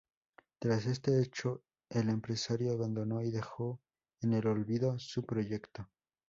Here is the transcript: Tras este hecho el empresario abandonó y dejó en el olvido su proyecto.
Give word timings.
Tras 0.57 0.87
este 0.87 1.21
hecho 1.21 1.61
el 1.87 2.09
empresario 2.09 2.71
abandonó 2.71 3.21
y 3.21 3.29
dejó 3.29 3.79
en 4.21 4.33
el 4.33 4.47
olvido 4.47 4.97
su 4.97 5.23
proyecto. 5.27 5.91